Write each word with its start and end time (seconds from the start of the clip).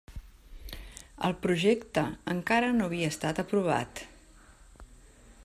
El 1.29 1.35
projecte 1.43 2.05
encara 2.35 2.73
no 2.79 2.89
havia 2.89 3.11
estat 3.17 3.43
aprovat. 3.45 4.05